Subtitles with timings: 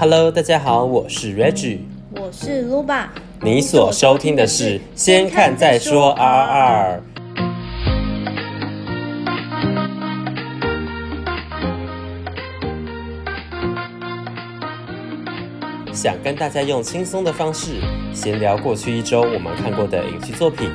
[0.00, 1.80] Hello，大家好，我是 Reggie，
[2.12, 3.08] 我是 Luba，
[3.42, 7.00] 你所收听的是《先看再说 RRR》。
[15.92, 17.72] 想跟大家用轻松的方式
[18.14, 20.70] 闲聊过去一周我们看过的影剧作品。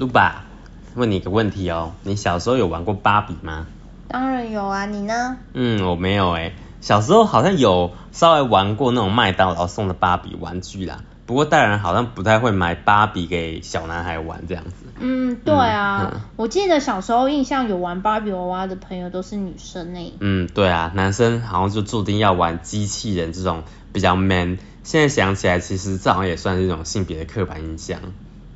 [0.00, 0.44] 露巴，
[0.94, 3.66] 问你一个问题哦，你小时候有玩过芭比吗？
[4.08, 5.38] 当然有啊，你呢？
[5.54, 11.00] 嗯，我没有哎，小时候好像有稍微玩过那种麦当劳送的芭比玩具啦。
[11.24, 14.86] 不过大人好像不太会买芭比给小男孩玩这样子。
[14.98, 20.12] 嗯，对啊，嗯、我记得小时候印象有玩芭比娃娃的朋友都是女生呢。
[20.20, 24.58] 嗯，对啊，男生好像就注定要玩机器人这种比较 man。
[24.82, 28.00] 现在想起来，其实这好像也算是一种性别的刻板印象。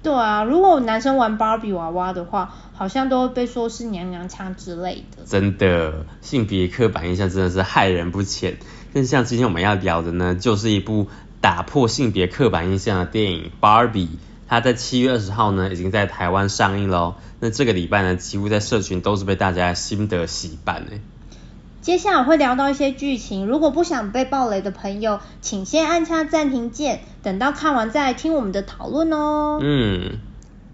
[0.03, 5.25] 对啊，如果男生玩芭比娃娃的话，好像都会被说是娘娘腔之类的。
[5.25, 8.57] 真的，性别刻板印象真的是害人不浅。
[8.93, 11.09] 但像今天我们要聊的呢，就是一部。
[11.39, 14.07] 打破性别刻板印象的电影《芭比》，
[14.49, 17.17] 它在七月二十号呢，已经在台湾上映喽。
[17.39, 20.99] 那这个礼拜呢，几乎在社群都是被大家心得洗版呢。
[21.87, 29.61] 接下来会聊到一些剧情，如果不想被爆雷的朋友，请先按下暂停键，等到看完再听我们的讨论哦。
[29.63, 30.19] 嗯，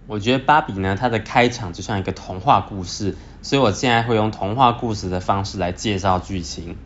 [0.06, 6.78] 我觉得《芭比》呢，它的开场就像一个童话故事，所以我现在会用童话故事的方式来介绍剧情。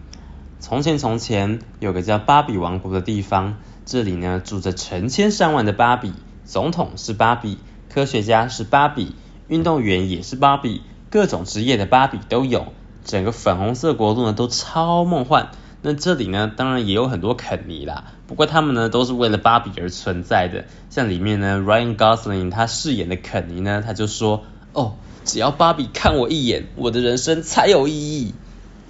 [0.58, 3.58] 从前从前，有个叫芭比王国的地方。
[3.84, 6.12] 这里呢，住着成千上万的芭比，
[6.44, 9.14] 总统是芭比，科学家是芭比，
[9.46, 12.72] 运动员也是芭比，各种职业的芭比都有。
[13.06, 15.48] 整个粉红色国度呢，都超梦幻。
[15.80, 20.64] 那这里呢，当然也有很多肯尼啦，不过他们呢，都是为了芭比而存在的。
[20.90, 24.42] 像里面呢，Ryan Gosling 他饰演的肯尼呢，他就说
[24.74, 28.34] ：“哦，只要芭比看我一眼，我的人生才有意义。”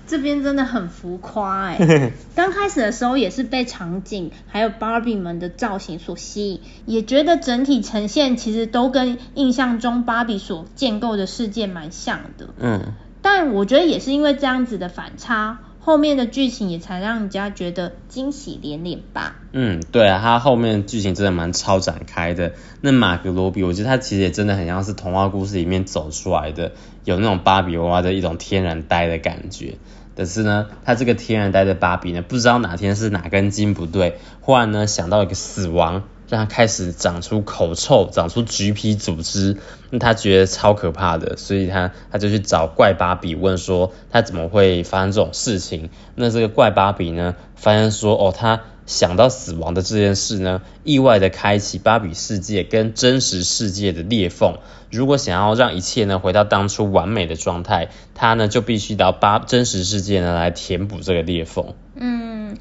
[0.08, 12.50] 这边真的很浮夸哎， 刚开始的时候也是被场景还有芭比们的造型所吸引，也觉得整体呈现其实都跟印象中芭比所建构的世界蛮像的。
[12.58, 12.94] 嗯，
[13.28, 19.34] 但我觉得也是因为这样子的反差，后面的剧情也才让人家觉得惊喜连连吧。
[19.50, 22.52] 嗯，对啊，它后面剧情真的蛮超展开的。
[22.82, 26.70] 那马格罗比，我觉得他其实也真的很像是童话故事里面走出来的，
[27.04, 29.74] 有那种芭比娃娃的一种天然呆的感觉。
[30.14, 39.56] 但是呢，他这个天然呆的芭比呢，不知道哪天是哪根筋不对，忽然呢想到一个死亡，让他开始长出口臭，长出橘皮组织，
[39.90, 45.90] 那他觉得超可怕的，所以他他就去找怪芭比问说，他怎么会发生这种事情？
[46.14, 48.62] 那这个怪芭比呢，发现说，哦，他。
[48.86, 54.58] 想到死亡的这件事呢，意外的开启芭比世界跟真实世界的裂缝。
[54.92, 61.74] 如果想要让一切呢回到当初完美的状态，他呢就必须到芭真实世界呢来填补这个裂缝。
[61.96, 62.58] 嗯，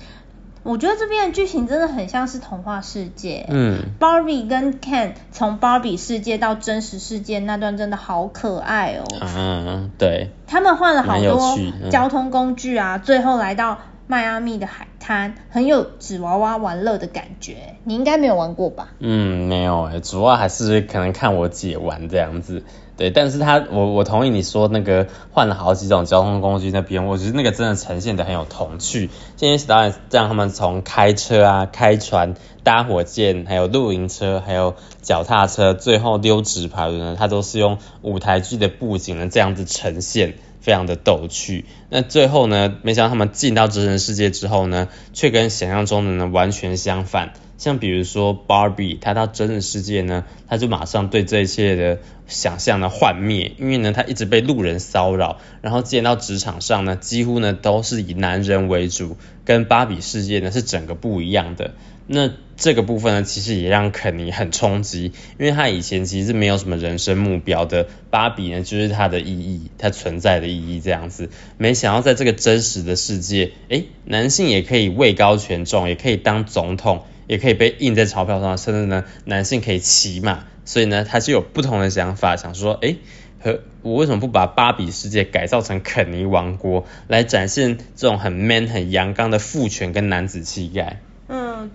[0.66, 3.46] 我觉得这边的剧情真的很像是童话世界。
[3.50, 9.04] 嗯，Barbie 跟 Ken 从 Barbie 世界到真实世界那段真的好可爱哦。
[9.22, 10.32] 嗯，对。
[10.48, 11.58] 他们换了好多
[11.92, 13.78] 交通工具啊，嗯、最后来到。
[14.08, 18.90] 迈阿密的海滩很有纸娃娃玩乐的感觉，你应该没有玩过吧？
[19.00, 22.64] 嗯，没有诶，主要还是可能看我姐玩这样子。
[22.98, 29.10] 对，但是他我我同意你说那个换了好几种交通工具那边，我觉得那个真的呈现的很有童趣。
[29.36, 40.36] 今天导演让他们从开车啊、开船、搭火箭，还有露营车，还有脚踏车，最后溜直排轮呢，他都是用舞台剧的布景呢这样子呈现。
[40.66, 47.34] 非常的逗趣，那最后呢，没想到他们进到真人世界之后呢，却跟想象中的呢完全相反。
[47.60, 61.76] 像比如说 Barbie，她到真人世界呢，她就马上对这一切的想象呢幻灭，因为呢她一直被路人骚扰，然后见到职场上呢，几乎呢都是以男人为主，跟芭比世界呢是整个不一样的。
[62.08, 71.30] 那这个部分呢，其实也让肯尼很冲击，因为他以前其实是没有什么人生目标的，芭比呢就是他的意义，他存在的意义这样子。
[71.58, 82.98] 没想到在这个真实的世界，诶，男性也可以位高权重，也可以当总统，也可以被印在钞票上，甚至呢，男性可以骑马，所以呢，他就有不同的想法，想说，诶，
[83.40, 91.02] 和我为什么不把芭比世界改造成肯尼王国，来展现这种很 man、很阳刚的父权跟男子气概？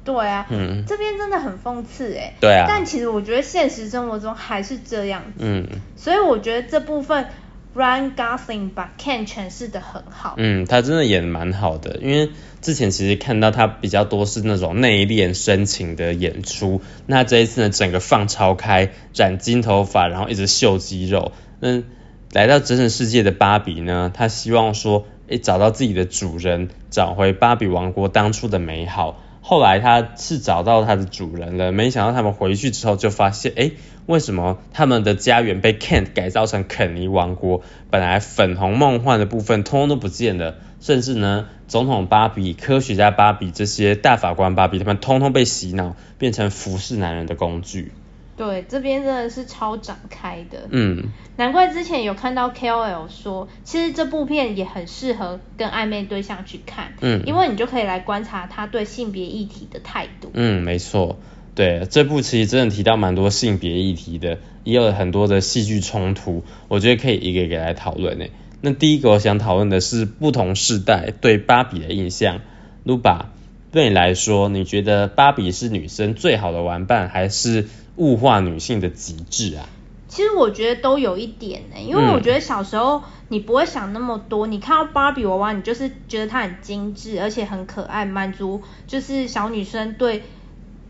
[0.05, 5.67] 对啊，嗯，这边真的很讽刺哎，对啊，但其实我觉得现实生活中还是这样子，嗯，
[5.97, 7.27] 所以我觉得这部分
[7.75, 12.31] Ryan Gosling 把 Ken 诠释的很好，嗯，他真的演得蛮好的，因为
[12.61, 21.85] 之前其实看到他比较多是那种内敛深情的演出，那这一次呢，整个放超开，染金头发，然后一直秀肌肉，嗯。
[22.33, 29.21] 来到真实世界的芭比呢，他希望说，诶，找到自己的主人，找回芭比王国当初的美好。
[29.43, 33.73] 后来他是找到它的主人了，没想到他们回去之后就发现，哎，
[34.07, 37.63] 为什么他们的家园被 Ken 改造成肯尼王国？
[37.91, 47.93] 本来粉红梦幻的部分通通都不见了，甚至呢，总统芭比、科学家芭比这些大法官芭比，他们通通被洗脑，变成服侍男人的工具。
[48.41, 50.67] 对，这边真的是超展开的。
[50.71, 56.95] 嗯，难怪之前有看到 KOL 说，其实这部片也很适合跟暧昧对象去看。
[57.03, 60.31] 嗯，因为你就可以来观察他对性别议题的态度。
[60.33, 61.19] 嗯，没错。
[61.55, 68.31] 对，这部其实真的提到蛮多性别议题的，也有很多的戏剧冲突，我觉得可以一个一个来讨论诶。
[68.63, 72.41] 那第一个我想讨论的是不同世代对芭比的印象。
[72.87, 73.27] Luba，
[73.71, 77.69] 对你来说，你觉得芭比是女生最好的玩伴，还是？
[78.01, 79.69] 物化女性的极致啊！
[80.09, 90.23] 其实我觉得都有一点呢，因为我觉得小时候你不会想那么多，嗯、你看到芭比娃娃，你就是觉得它很精致，而且很可爱，满足就是小女生对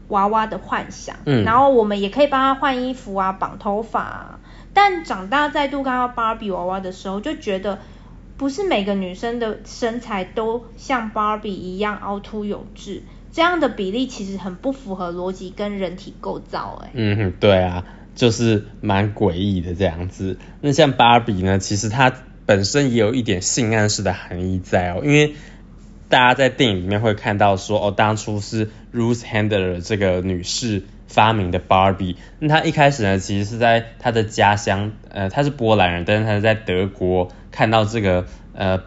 [0.09, 1.17] 娃娃的幻想。
[1.27, 4.41] 嗯，然后我们也可以帮她换衣服啊，绑头发啊。
[4.73, 7.81] 但长大再度看到芭比娃娃的时候，就觉得
[8.37, 13.03] 不是每个女生的身材都像芭比一样凹凸有致。
[13.33, 16.91] 这样的比例其实很不符合逻辑跟人体构造，哎。
[16.95, 17.85] 嗯哼，对啊，
[18.15, 20.37] 就是蛮诡异的这样子。
[20.61, 22.13] 那像芭比呢，其实它
[22.45, 25.35] 本身也有一点性暗示的含义在哦，因为
[26.09, 32.17] 大家在电影里面会看到说，哦，当初是 Ruth Handler 这个女士发明的芭比。
[32.41, 38.83] 那她一开始呢，其实是在她的家乡，呃，她是波兰人，但是她是在德国看到这个，呃。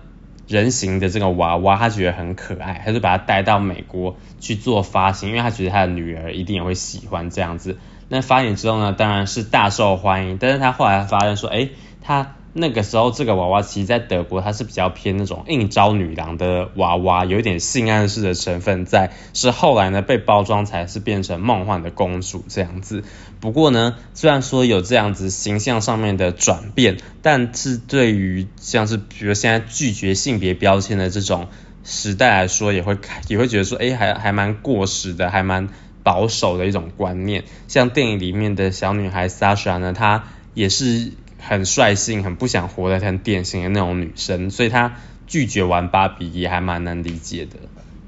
[0.53, 7.79] 人形的这个娃娃，他觉得很可爱，他就把它带到美国去做发型，因为他觉得他的女儿一定也会喜欢这样子。
[8.07, 11.71] 那发行之后呢，当然是大受欢迎，但是他后来发现说，诶，
[12.01, 12.35] 他。
[12.55, 19.11] 那个时候，这个娃娃其实在德国，它是比较偏那种应召女郎的娃娃，有一点性暗示的成分在。
[19.33, 23.03] 是后来呢，被包装才是变成梦幻的公主这样子。
[23.39, 31.47] 不过呢，虽然说有这样子形象上面的转变，但是对于像是比如现在拒绝性别标签的这种
[31.83, 32.95] 时代来说，也会
[33.29, 35.69] 也会觉得说，哎，还还蛮过时的，还蛮
[36.03, 37.45] 保守的一种观念。
[37.67, 41.13] 像电影里面的小女孩 Sasha 呢，她也是。
[41.45, 44.95] 很率性，很不想活得很典型的那种女生，所以她
[45.27, 47.57] 拒绝玩芭比也还蛮能理解的。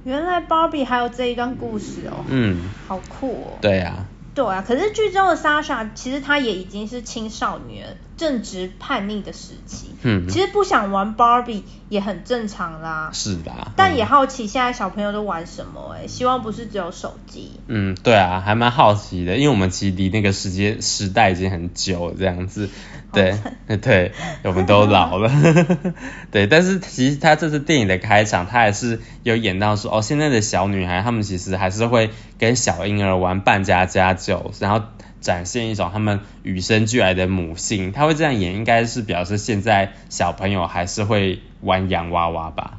[0.04, 3.58] 原来芭比还有这一段故事哦，嗯，好酷哦。
[3.62, 4.08] 对啊。
[4.36, 9.96] 对啊，可是剧中的 Sasha 其实她也已经是青少年了，正值叛逆的时期。
[10.04, 13.10] 嗯，其实不想玩 Barbie 也很正常啦。
[13.14, 13.52] 是的。
[13.76, 17.60] 但也好奇现在小朋友都玩什么哎、欸，希望不是只有手机。
[17.68, 22.70] 嗯，对啊，还蛮好奇的，因为我们其实离那个时间时代已经很久了这样子。
[23.12, 23.40] 对，
[23.82, 24.12] 对，
[24.44, 25.32] 我们都老了。
[26.32, 34.86] 对，但是其实他这次电影的开场，他还是有演到说，哦，现在的小女孩她们其实还是会跟小婴儿玩扮家家酒，然后
[35.26, 37.92] 展现一种他们与生俱来的母性。
[37.92, 42.78] 他会这样演，应该是表示现在小朋友还是会玩洋娃娃吧？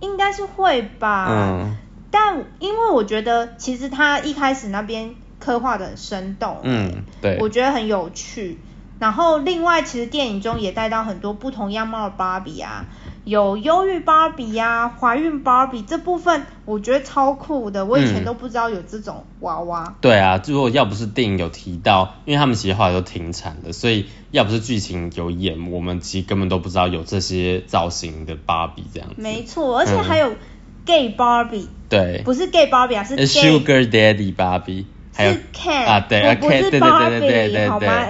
[0.00, 1.28] 应该是会吧。
[1.30, 1.76] 嗯。
[2.10, 6.58] 但因为我觉得，其实他一开始那边刻画的很生动。
[6.62, 7.38] 嗯，对。
[7.40, 8.58] 我觉得很有趣。
[9.02, 12.84] 然后另外，其实电影中也带到很多不同样貌的芭比啊，
[13.24, 17.84] 有忧郁芭比呀，怀孕芭比这部分，我觉得超酷的。
[17.84, 19.86] 我以前都不知道有这种娃娃。
[19.88, 29.16] 嗯、对啊，如果要不是电影有提到，因为他们其实后来都停产了，所以要不是剧情有演，我们其实根本都不知道有这些造型的芭比这样子。
[29.20, 30.32] 没错，而且还有
[30.86, 31.74] gay 芭比、嗯。
[31.88, 32.22] 对。
[32.24, 34.86] 不是 gay 芭比啊，是 Sugar Daddy 芭比。
[35.12, 38.06] 还有是 Ken 啊，对啊，不是芭比，好吗？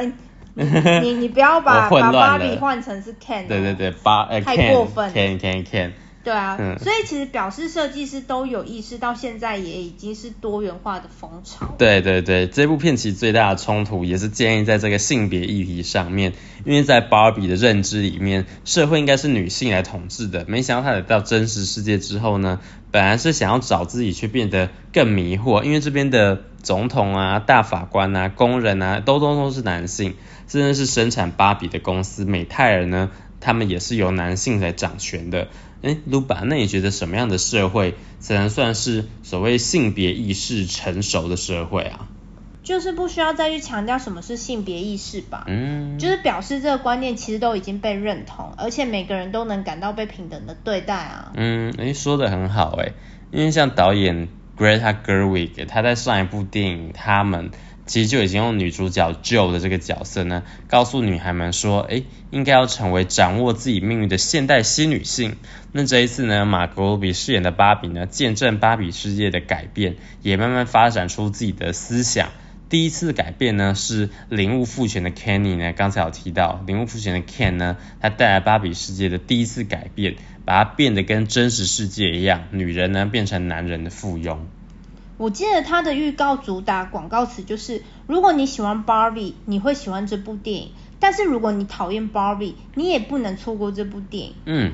[1.03, 5.93] 你你不要把把芭比换成是 Ken，对对对，芭呃太过分，Ken Ken Ken，
[6.23, 11.75] 对啊，嗯、所以其实表示设计师都有意识到现在也已经是多元化的风潮。
[11.79, 16.35] 对对对，这部片其实最大的冲突也是建立在这个性别议题上面，
[16.67, 30.15] 因为在芭比的认知里面，社会应该是女性来统治的，没想到她来到真实世界之后呢，本来是想要找自己，却变得更迷惑，因为这边的总统啊、大法官啊、工人啊，都都都是男性。
[30.53, 35.49] 真的是生产芭比的公司美泰尔呢，他们也是由男性来掌权的。
[35.81, 42.07] 哎，Luba，那你觉得什么样的社会才能算是所谓性别意识成熟的社会啊？
[42.63, 45.45] 就是不需要再去强调什么是性别意识吧。
[45.49, 45.99] 嗯。
[45.99, 51.33] 就是表示这个观念其实都已经被认同，而且每个人都能感到被平等的对待啊。
[51.35, 52.93] 嗯，诶，说的很好诶，
[53.31, 54.29] 因为像导演
[54.59, 57.51] Greta Gerwig，他在上一部电影他们。
[57.93, 65.37] 其实就已经用女主角 Jo 的这个角色呢，告诉女孩们说，诶，应该要成为掌握自己命运的现代新女性。
[65.73, 72.31] 那这一次呢，马格罗比饰演的芭比呢，见证芭比世界的改变，也慢慢发展出自己的思想。
[72.71, 80.15] 第一次改变呢，是领悟父权的 Kenny 呢，刚才有提到领悟父权的 Ken 呢，他带来芭比世界的第一次改变，
[80.47, 84.39] 把它变得跟真实世界一样，女人呢变成男人的附庸。
[85.23, 94.35] 我记得它的预告主打广告词就是：如果你喜欢 Barbie，，你会喜欢这部电影；但是如果你讨厌 Barbie，，你也不能错过这部电影。
[94.47, 94.73] 嗯。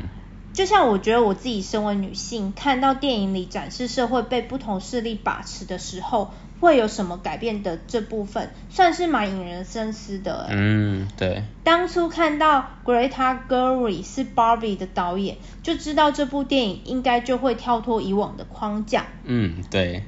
[0.55, 10.49] 就像我觉得我自己身为女性，看到电影里展示社会被不同势力把持的时候，会有什么改变的这部分，算是蛮引人深思的。
[10.51, 11.45] 嗯，对。
[11.63, 19.05] 当初看到 Greta Gerwig 是 Barbie 的导演，就知道这部电影应该就会跳脱以往的框架。
[19.25, 20.03] 嗯，对，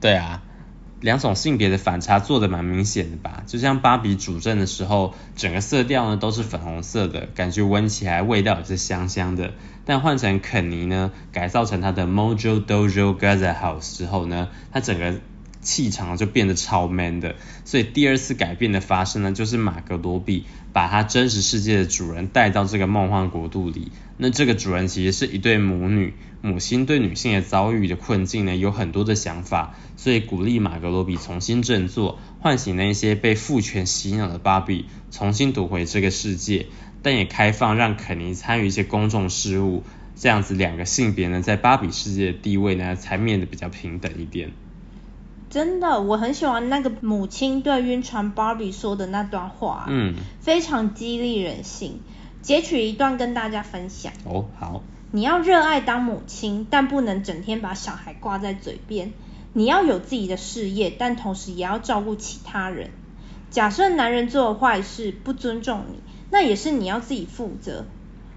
[0.00, 0.42] 对啊。
[1.00, 9.52] 两种性别的反差做的蛮明显的吧，就像芭比主阵的时候，整个色调呢都是粉红色的，感觉闻起来味道也是香香的。
[9.84, 15.20] 但换成肯尼呢，改造成他的 Mojo Dojo Gaza House 之后呢，他整个
[15.60, 17.36] 气场就变得超 man 的。
[17.64, 23.90] 所以第二次改变的发生呢，就是马格罗比把他真实世界的主人带到这个梦幻国度里。
[24.16, 36.66] 那这个主人其实是一对母女，母亲对女性的遭遇的困境呢，有很多的想法，所以鼓励马格罗比重新振作，唤醒那些被父权洗脑的芭比，重新夺回这个世界，
[37.00, 39.84] 但也开放让肯尼参与一些公众事务，
[40.16, 44.50] 这样子两个性别呢，在芭比世界的地位呢，才变得比较平等一点。
[45.50, 52.00] 真的，我很喜欢那个母亲对晕船芭比说的那段话，嗯，非常激励人心。
[52.42, 54.12] 截取一段跟大家分享。
[54.24, 54.82] 哦，好。
[55.10, 59.12] 你要热爱当母亲，但不能整天把小孩挂在嘴边。
[59.54, 62.90] 你要有自己的事业，但同时也要照顾其他人。
[63.50, 65.98] 假设男人做了坏事，不尊重你，
[66.30, 67.86] 那也是你要自己负责。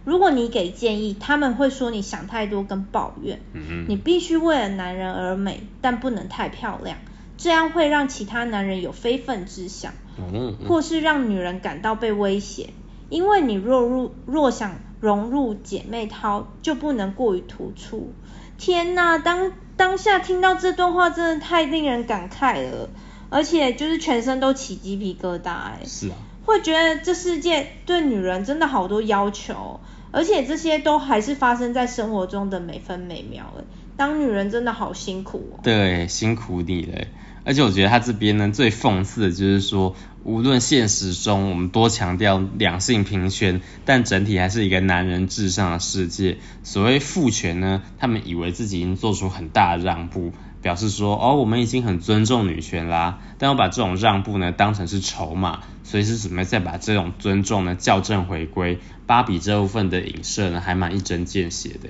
[0.04, 3.40] 如果你给建议，他们会说你想太多跟抱怨。
[3.88, 6.98] 你必须为了男人而美，但不能太漂亮，
[7.38, 10.68] 这样会让其他男人有非分之想，嗯嗯。
[10.68, 12.70] 或是让女人感到被威胁。
[13.10, 18.14] 因为你若入若想融入姐妹淘，就不能过于突出。
[18.58, 22.90] 天呐，当当下听到这段话，真的太令人感慨了，
[23.30, 25.80] 而且就是全身都起鸡皮疙瘩哎。
[25.86, 26.16] 是啊。
[26.46, 29.80] 会觉得这世界对女人真的好多要求，
[30.12, 33.64] 而且这些都还是发生在生活中的每分每秒哎。
[33.98, 35.60] 当女人真的好辛苦哦。
[35.64, 37.06] 对，辛苦你了。
[37.44, 46.38] 而且我觉得他这边呢，最讽刺的就是说，无论现实中我们多强调两性平权，但整体还是一个男人至上的世界。
[46.64, 53.20] 所谓父权呢，他们以为自己已经做出很大的让步，表示说哦，我们已经很尊重女权啦。
[53.38, 58.80] 但要把这种让步呢当成是筹码，随时准备再把这种尊重呢校正回归。
[59.08, 61.90] 芭比这部分的影射呢，还蛮一针见血的。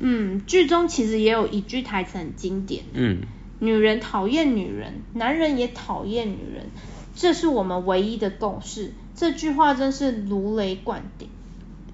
[0.00, 2.84] 嗯，剧中其实也有一句台词很经典。
[2.92, 3.22] 嗯。
[3.60, 6.66] 女人讨厌女人，男人也讨厌女人，
[7.14, 8.92] 这是我们唯一的共识。
[9.14, 11.28] 这句话真是如雷贯顶。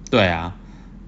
[0.09, 0.57] 对啊，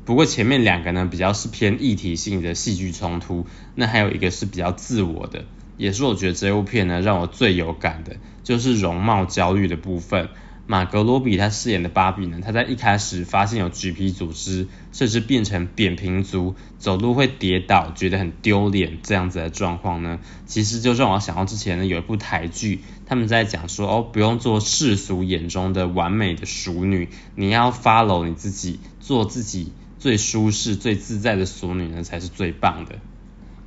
[0.05, 3.45] 不过前面两个呢，比较是偏议题性的戏剧冲突，
[3.75, 5.45] 那还有一个是比较自我的，
[5.77, 10.29] 也是我觉得这部片呢让我最有感的，就是容貌焦虑的部分。
[10.65, 32.95] 马格罗比他饰演的芭比呢，他在一开始发现有橘皮组织，甚至变成扁平足，走路会跌倒，觉得很丢脸这样子的状况呢，其实就让我想到之前呢有一部台剧，他们在讲说哦，不用做世俗眼中的完美的淑女，你要 follow 你自己，做自己最舒适、最自在的淑女呢，才是最棒的。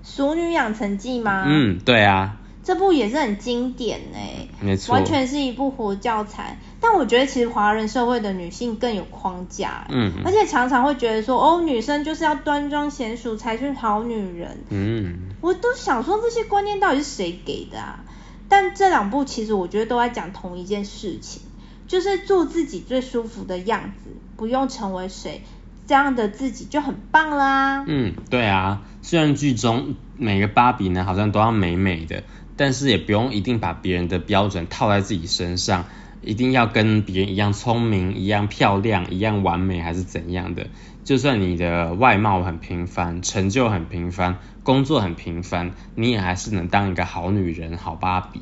[0.04, 1.44] 淑女养成记吗？
[1.46, 2.36] 嗯，对啊。
[2.62, 6.58] 这部也是很经典哎，没错，完全是一部活教材。
[6.78, 18.04] 但我觉得其实华人社会的女性更有框架，嗯，而且常常会觉得说，哦，女生就是要端庄娴淑才是好女人，嗯，我都想说这些观念到底是谁给的啊？
[18.50, 21.40] 但这两部其实我觉得都在讲同一件事情，
[21.88, 25.42] 就是做自己最舒服的样子，不用成为谁，
[25.86, 27.84] 这样的自己就很棒啦。
[27.86, 32.24] 嗯，对啊，虽然剧中每个芭比呢好像都要美美的。
[32.58, 35.84] 但是也不用一定把别人的标准套在自己身上，
[36.22, 40.68] 一定要跟别人一样聪明、一样漂亮、一样完美，还是怎样的？
[41.04, 48.40] 就算你的外貌很平凡，成就很平凡，工作很平凡，你也还是能当一个好女人、好芭比。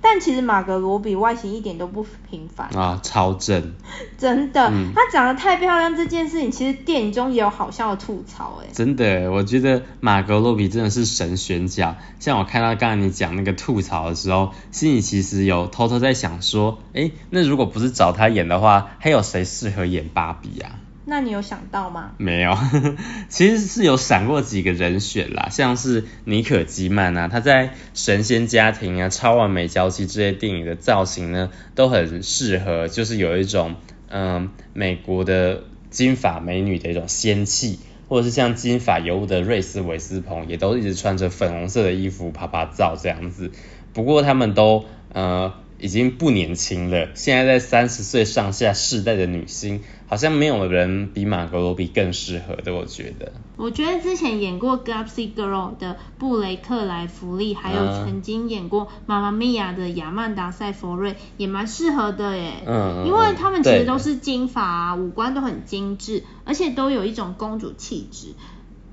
[0.00, 2.68] 但其实马格罗比外形一点都不平凡。
[2.68, 3.74] 啊，超正，
[4.18, 20.78] 真的，嗯、她长得太漂亮这件事情，其实电影中也有好笑的吐槽哎，真的，我觉得马格罗比真的是神选角，像我看到刚才你讲那个吐槽的时候，心里其实有偷偷在想说，哎，那如果不是找她演的话，还有谁适合演芭比啊？
[21.10, 22.12] 那你有想到吗？
[22.18, 22.54] 没有，
[23.30, 33.76] 其实是有闪过几个人选啦，像是妮可基曼啊，她在《神仙家庭》啊、《超完美娇妻》这些电影的造型呢，都很适合，就是有一种
[34.10, 43.50] 嗯美国的金发美女的一种仙气，或者是像金发尤物的瑞斯维斯彭，也都一直穿着粉红色的衣服啪啪照这样子。
[43.94, 44.84] 不过他们都
[45.14, 45.54] 呃。
[45.80, 53.32] 已经不年轻了，现在在三十岁上下世代的女星，好像没有人比玛格罗比更适合的，我觉得。
[53.56, 62.54] 我觉得之前演过《Gossip Girl》的布雷克莱弗利，还有曾经演过《妈妈咪呀》的亚曼达塞佛瑞，也蛮适合的耶。
[62.66, 63.06] 嗯。
[63.06, 68.34] 因为他们其实都是金发啊，五官都很精致，而且都有一种公主气质。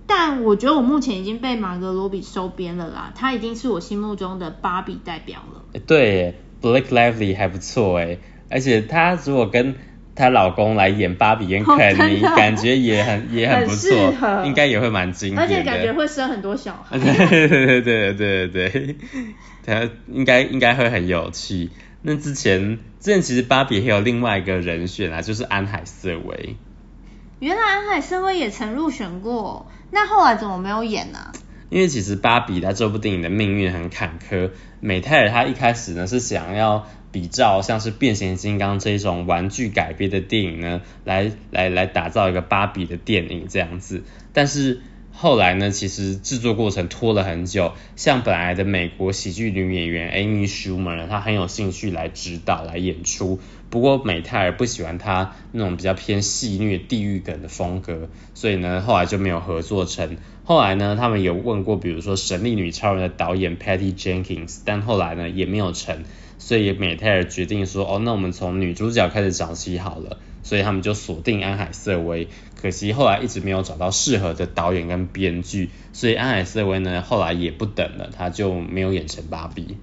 [0.08, 5.80] 但我觉得我目前已经被玛格罗比收编了啦，她已经是我心目中的芭比代表了。
[5.88, 6.36] 对。
[6.62, 8.18] Blake Lively 还不错哎，
[8.50, 9.76] 而且她如果跟
[10.16, 14.14] 她老公来演芭比跟肯尼，感觉也很也很不错，
[14.46, 15.42] 应该也会蛮经典的。
[15.44, 16.98] 而且感觉会生很多小孩。
[16.98, 18.96] 对 对对对对对，
[19.66, 21.70] 他应该应该会很有趣。
[22.02, 26.56] 那之前之前其实芭比还有另外一个人选啊，就是安海瑟薇。
[27.40, 31.32] 原来安海瑟薇也曾入选过，那后来怎么没有演呢？
[31.69, 44.03] 因为其实芭比她这部电影的命运很坎坷，美泰尔她一开始呢是想要比照像是变形金刚这种玩具改编的电影呢，来来来打造一个芭比的电影这样子，
[44.34, 44.81] 但是
[45.12, 53.39] 后来呢，其实制作过程拖了很久，像本来的美国喜剧女演员 Amy Schumer 呢，她很有兴趣来指导来演出。
[53.75, 60.15] 不过美泰尔不喜欢他那种比较偏戏虐地狱梗的风格，所以呢，后来就没有合作成。
[60.46, 66.05] 后来呢，他们有问过，比如说《神力女超人》的导演 Patty Jenkins，但后来呢也没有成。
[66.38, 70.20] 所以美泰尔决定说，哦，那我们从女主角开始找起好了。
[70.41, 72.29] 所以他们就锁定安海瑟薇。
[72.55, 79.76] 可惜后来一直没有找到适合的导演跟编剧，所以安海瑟薇呢后来也不等了，他就没有演成芭比。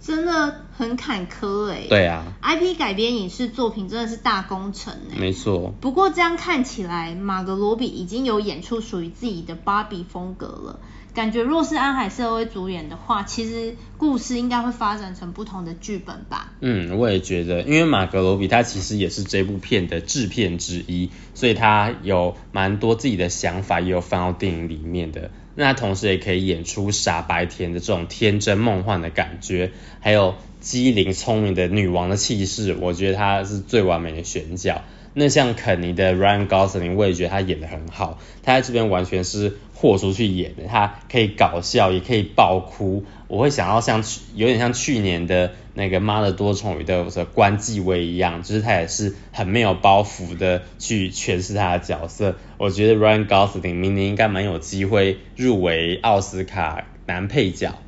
[0.00, 1.88] 真的很坎坷哎、欸。
[1.88, 2.24] 对啊。
[2.42, 5.20] IP 改编影视作品真的是大工程哎、欸。
[5.20, 5.74] 没错。
[5.80, 10.80] 不过这样看起来，马格罗比已经有演出属于自己的芭比风格了。
[11.14, 16.52] 感觉若是安海瑟薇主演的话，其实故事应该会发展成不同的剧本吧。
[16.60, 25.32] 嗯，我也觉得，因为玛格罗比他其实也是这部片的制片之一，所以他有蛮多自己的想法，也有放到电影里面的。
[25.60, 34.84] 那同时也可以演出傻白甜的这种天真梦幻的感觉，还有机灵聪明的女王的气势，我觉得她是最完美的选角。
[35.14, 43.04] 那像肯尼的 Ryan Gosling，我也觉得他演得很好，他在这边完全是豁出去演的，他可以搞笑，也可以爆哭。
[43.26, 44.04] 我会想要像
[44.36, 52.34] 有点像去年的那个《妈的多重宇宙》的关继威一样，就是他也是很没有包袱的去诠释他的角色。
[52.58, 57.78] 我觉得 Ryan Gosling 明年应该蛮有机会入围奥斯卡男配角。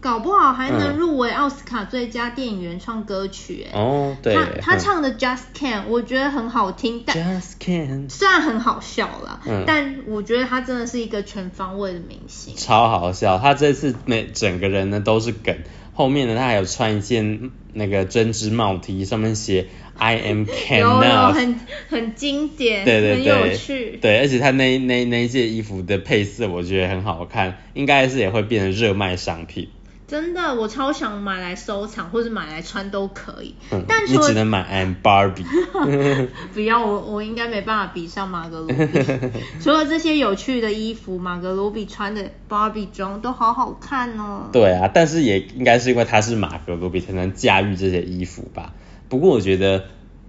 [0.00, 3.66] 搞不好还能入围奥斯卡最佳电影原创歌曲！
[3.74, 13.38] 哦，对，他他唱的 Just Can't 我觉得很好听，但 Just Can't 虽然很好笑啦，嗯，但我觉得他真的是一个全方位的明星，超好笑。
[13.38, 15.54] 他这次每整个人呢都是梗，
[15.92, 29.68] 后面呢他还有穿一件那个针织帽 T，上面写 I am can now，很很经典，对对对，很有趣，对，而且他那那那一件衣服的配色我觉得很好看，应该是也会变成热卖商品。
[30.10, 33.54] 真的，我超想买来收藏，或者买来穿都可以。
[33.70, 35.46] 嗯、但你只能买 I'm Barbie。
[36.52, 38.74] 不要，我我应该没办法比上马格罗比。
[39.62, 44.48] 除了这些有趣的衣服，马格罗比穿的 Barbie 装都好好看哦。
[44.52, 48.72] 对啊，但是也应该是因为他是马格罗比才能驾驭这些衣服吧。
[49.08, 49.84] 不过我觉得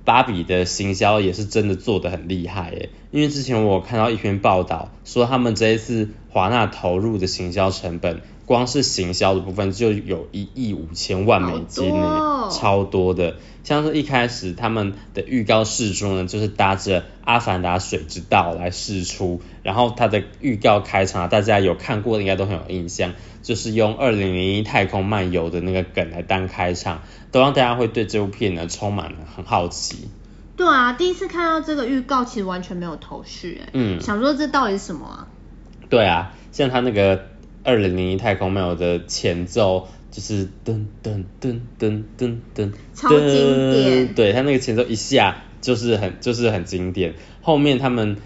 [0.06, 8.22] 芭比的行销也是真的做得很厉害耶，因为之前我看到一篇报道说他们这一次华纳投入的行销成本。
[8.52, 13.38] 光是行销的部分就有一亿五千万美金呢，哦，超多的。
[13.64, 30.10] 像是一开始他们的预告试出呢，就是搭着《阿凡达水之道》来试出，然后它的预告开场，大家有看过的应该都很有印象，就是用二零零一太空漫游的那个梗来当开场，都让大家会对这部片呢充满了很好奇。
[30.58, 35.28] 对啊，第一次看到这个预告，其实完全没有头绪，哎，嗯，想说这到底是什么啊？
[35.90, 37.31] 对啊，像他那个。
[37.64, 44.14] 二零零一太空漫游的前奏就是噔噔噔噔噔噔，超经典。
[44.14, 47.14] 对，他那个前奏一下就是很就是很经典。
[47.42, 48.18] 后面他们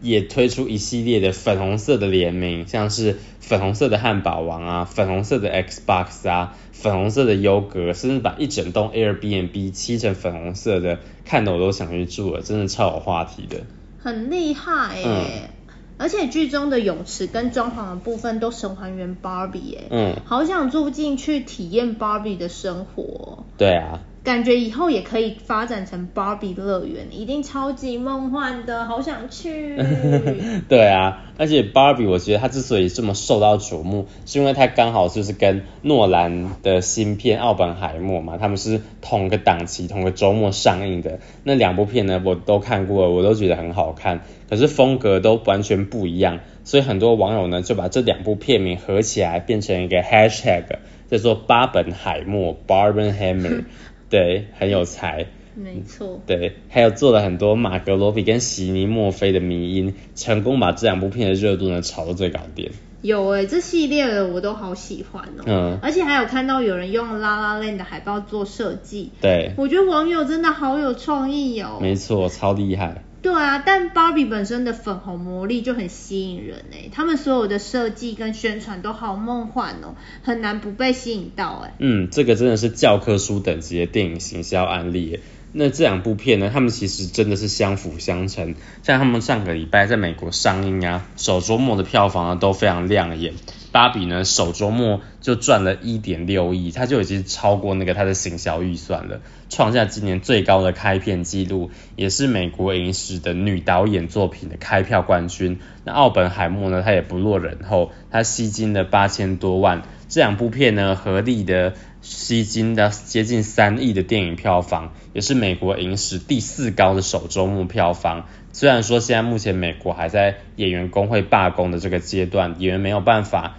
[0.00, 13.58] 也推出一系列的粉红色的联名，像是粉红色的汉堡王啊，粉红色的 Xbox 啊，粉红色的优格，甚至把一整栋 Airbnb 漆成粉红色的，看得我都想去住了，真的超有话题的。
[13.98, 15.08] 很厉害耶、欸。
[15.08, 15.48] 嗯
[15.98, 23.44] 而且剧中的泳池跟装潢的部分都神还原 Barbie 哎，嗯，好想住进去体验 Barbie 的生活。
[23.56, 24.00] 对啊。
[24.24, 29.76] 感觉以后也可以发展成芭比乐园，一定超级梦幻的，好想去。
[30.68, 41.18] 对啊，而且芭比我觉得它之所以这么受到瞩目，是因为它刚好就是跟诺兰的新片《奥本海默》嘛，他们是同个档期、同个周末上映的。
[41.42, 50.62] 那两部片呢，我都看过了，我都觉得很好看，可是风格都完全不一样，所以很多网友呢就把这两部片名合起来变成一个 hashtag，
[51.10, 53.64] 叫做“巴本海默 ”（Barbenheimer）。
[54.12, 56.20] 对，很有才，没错。
[56.26, 62.72] 对，还有做了很多马格罗比跟席尼墨菲的迷因，成功把这两部片的热度呢炒到最高点。
[63.00, 65.44] 有哎、欸，这系列的我都好喜欢哦。
[65.46, 65.78] 嗯。
[65.80, 69.12] 而且还有看到有人用 La La Land 的海报做设计。
[69.22, 69.52] 对。
[69.56, 71.78] 我觉得网友真的好有创意哦。
[71.80, 73.02] 没错，超厉害。
[73.22, 81.74] 对啊，但芭比本身的粉红魔力就很吸引人哎，他们所有的设计跟宣传都好梦幻哦，很难不被吸引到哎。
[81.78, 85.20] 嗯，这个真的是教科书等级的电影行销案例。
[85.52, 93.34] 那这两部片呢，他们其实真的是相辅相成，像他们上个礼拜在美国上映啊，首周末的票房呢都非常亮眼。
[93.70, 105.58] 芭比呢，首周末就赚了一点六亿，它就已经超过那个它的行销预算了，创下今年最高的开片纪录，也是美国影史的女导演作品的开票冠军。
[105.84, 118.26] 那奥本海默呢，它也不落人后，它吸金了八千多万，这两部片呢合力的吸金的接近三亿的电影票房，也是美国影史第四高的首周末票房。
[118.52, 123.54] 虽然说现在目前美国还在演员工会罢工的这个阶段，演员没有办法。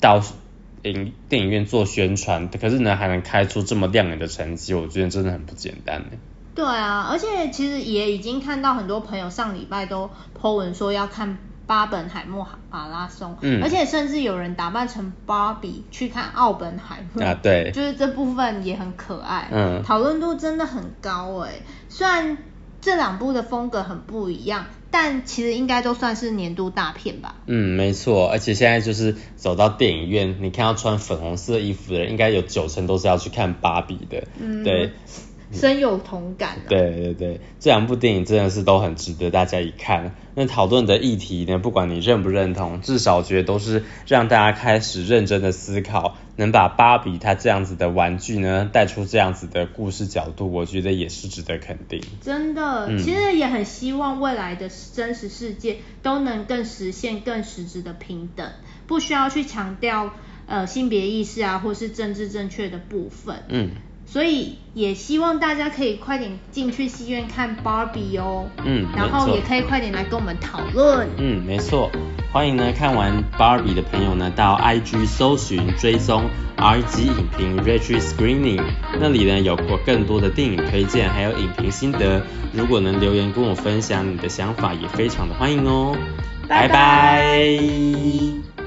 [0.00, 0.22] 到
[0.84, 6.06] 影电影院做宣传，可是呢还能开出这么亮眼的成绩，我觉得真的很不简单呢。
[6.54, 10.08] 对啊，而且其实也已经看到很多朋友上礼拜都
[10.40, 21.52] po 文说要看巴本海默马拉松，嗯，而且甚至有人打扮成芭比去看奥本海默啊，对，就是这部分也很可爱，嗯，讨论度真的很高哎，
[21.88, 22.38] 虽然
[22.80, 24.66] 这两部的风格很不一样。
[24.90, 27.34] 但其实应该都算是年度大片吧。
[27.44, 34.26] 嗯，没错，而且现在就是走到电影院，你看到穿粉红色衣服的人，应该有九成都是要去看芭比的。
[34.40, 34.92] 嗯，对。
[35.52, 36.68] 深有同感啊。
[36.68, 40.14] 对对对，这两部电影真的是都很值得大家一看。
[40.34, 52.00] 那讨论的议题呢，不管你认不认同，至少觉得都是让大家开始认真的思考，能把芭比它这样子的玩具呢带出这样子的故事角度，我觉得也是值得肯定。
[52.20, 58.48] 真的，嗯，其实也很希望未来的真实世界都能更实现更实质的平等，
[58.86, 60.12] 不需要去强调
[60.46, 63.42] 呃性别意识啊，或是政治正确的部分。
[63.48, 63.70] 嗯。
[64.10, 71.90] 所以也希望大家可以快点进去戏院看芭比哦，嗯，然后也可以快点来跟我们讨论，嗯，没错，
[72.32, 76.24] 欢迎呢看完芭比的朋友呢到 IG 搜寻追踪
[76.56, 78.62] RG 影评 Reggie Screening，
[78.98, 85.94] 那里呢有过更多的电影推荐，还有影评心得，如果能留言跟我分享你的想法，也非常的欢迎哦，
[86.48, 86.68] 拜拜。
[86.68, 87.58] 拜
[88.56, 88.57] 拜